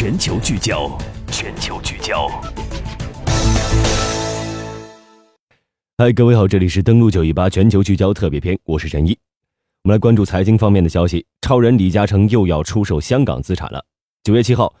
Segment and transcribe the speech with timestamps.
[0.00, 2.28] 全球聚焦，全球聚焦。
[5.96, 9.10] 嗨，各位好，这里是登录九一八全球聚焦特别篇，我是陈一。
[9.82, 13.84] 我们来关注财经方面的消息，超人李嘉诚又要出售香港资产了。
[14.22, 14.72] 九月七号，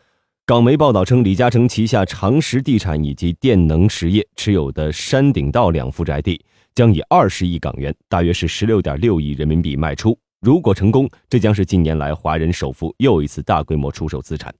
[0.46, 6.40] 港媒报道称，李嘉诚旗下长实地产以及电能实业持有的山顶道两幅宅地
[6.76, 10.16] 将以二十亿港元，大约是十六点六亿人民币卖出。
[10.40, 14.54] 如果成功，这将是近年来华人首富又一次大规模出售资产。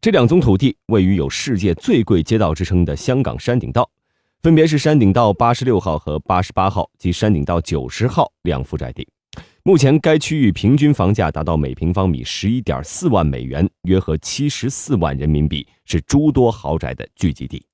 [0.00, 3.90] 这两宗土地位于有“世界最贵街道”之称的香港山顶道，
[4.42, 9.06] 分别是山顶道八十六号和八十八号及山顶道九十号两幅宅地。
[9.64, 17.64] 目前该区域平均房价达到每平方米十一点四万美元，约合七十四万人民币，是诸多豪宅的聚集地。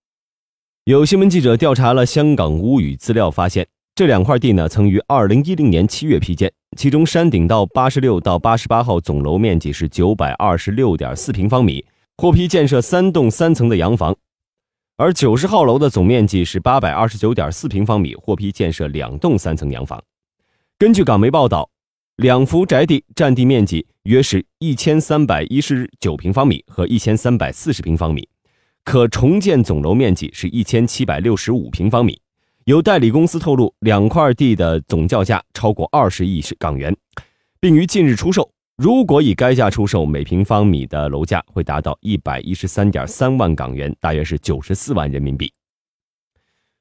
[0.85, 3.67] 有新闻记者调查了香港屋宇资料，发现。
[3.95, 11.85] 这两块地呢，曾于二零一零年七月批建，其中山顶道八十六到八十八号总楼面积是九百二十六点四平方米，
[12.17, 14.15] 获批建设三栋三层的洋房；
[14.97, 20.03] 而九十号楼的总面积是八百二十九点四平方米，获批建设两栋三层洋房。
[20.79, 21.69] 根据港媒报道，
[22.17, 28.29] 两幅宅地占地面积约是一千三百一十九平方米和一千三百四十平方米，
[28.85, 32.21] 可重建总楼面积是一千七百六十五平方米。
[32.67, 36.97] 有代理公司透露，两块地的总叫价超过二十亿港元，
[37.59, 38.53] 并于近日出售。
[38.83, 45.53] 如果以该价出售，每平方米的楼价会达到一百一十三点三万港元，大约是九十四万人民币。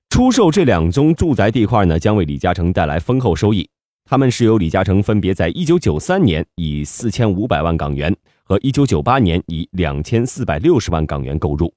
[0.10, 3.70] 出售这两宗住宅地块呢，将为李嘉诚带来丰厚收益。
[4.04, 11.72] 他们是由李嘉诚分别在一九九三年以四千五百万港元和一九九八年以两千四百六十万港元购入，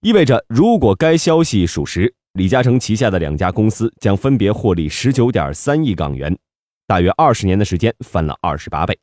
[0.00, 2.14] 意味着如果该消息属实。
[2.32, 6.34] 李嘉诚旗下的两家公司将分别获利十九点三亿港元，
[6.86, 8.98] 大约二十年的时间翻了二十八倍。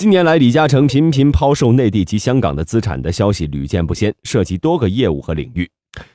[0.00, 5.70] 近年来，李嘉诚频频抛售内地及香港的资产的消息屡见不鲜，涉及多个业务和领域。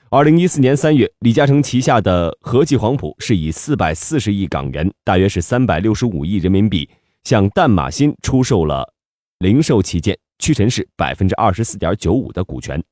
[0.09, 6.89] 二零一四年三月，李嘉诚旗下的和记黄埔是以四百四十亿港元，大约是三百六十五亿人民币，
[7.25, 8.91] 向淡马锡出售了
[9.37, 12.83] 零售旗舰屈臣氏百分之二十四点九五的股权。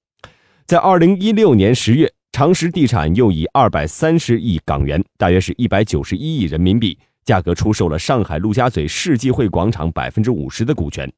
[0.68, 2.14] 在二零一六年十月。
[2.36, 11.12] 长实地产又以二百三十亿港元，大约是一百九十一亿人民币价格出售了上海陆家嘴世纪汇广场百分之五十的股权。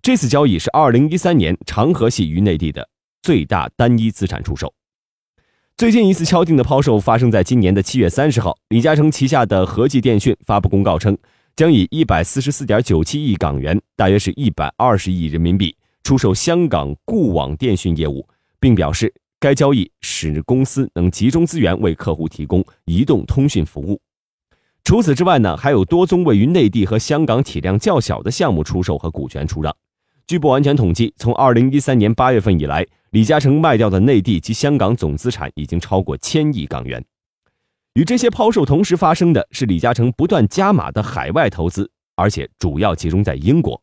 [0.00, 2.88] 这次交易是二零一三年长河系于内地的
[3.22, 4.72] 最大单一资产出售。
[5.76, 11.16] 最近一次敲定的抛售发生在今年的七月三十号，李嘉诚旗下的和记电讯发布公告称，
[11.54, 18.26] 将以一百四十四点九七亿港元，大约是一百二十亿人民币出售香港固网电讯业务，
[18.58, 19.12] 并表示。
[19.40, 24.00] 该交易使公司能集中资源为客户提供移动通讯服务。
[24.88, 29.76] 除此之外呢，还有多宗位于内地和香港体量较小的项目出售和股权出让。
[30.26, 37.04] 据不完全统计，从二零一三年八月份以来，李嘉诚卖掉的内地及香港总资产已经超过千亿港元。
[37.96, 43.78] 与这些抛售同时发生的是李嘉诚不断加码的海外投资，而且主要集中在英国。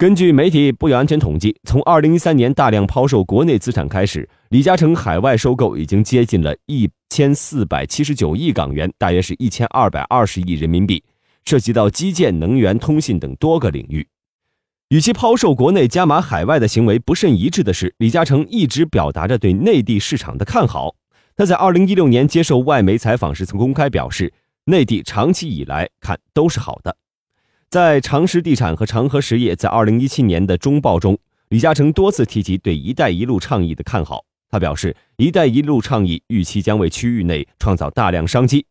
[0.00, 11.04] 根据媒体不完全统计，从2013年大量抛售国内资产开始，李嘉诚海外收购已经接近了一千四百七十九亿港元，大约是一千二百二十亿人民币，
[11.44, 14.08] 涉及到基建、能源、通信等多个领域。
[14.88, 20.94] 与其抛售国内加码海外的行为不甚一致的是，李嘉诚一直表达着对内地市场的看好。
[21.36, 24.32] 他在2016年接受外媒采访时曾公开表示，
[24.64, 26.96] 内地长期以来看都是好的。
[27.70, 31.16] 在长实地产和长和实业在二零一七年的中报中，
[31.50, 34.24] 李嘉诚多次提及对“一带一路”倡议的看好。
[34.50, 38.66] 他表示，“一带一路”倡议预期将为区域内创造大量商机。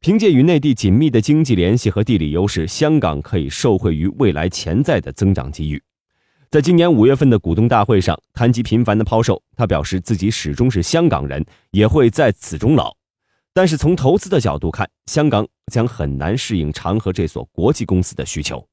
[0.00, 5.82] 凭借与内地紧密的经济联系和地理优势，香港可以受惠于未来潜在的增长机遇。
[6.50, 12.94] 在今年五月份的股东大会上，谈及频繁的抛售，他表示自己始终是香港人，也会在此终老。
[13.54, 18.66] 但是从投资的角度看，香港将很难适应长和这所国际公司的需求。